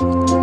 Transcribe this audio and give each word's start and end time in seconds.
Bye. 0.00 0.37